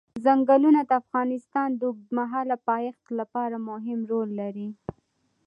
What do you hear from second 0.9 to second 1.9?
افغانستان د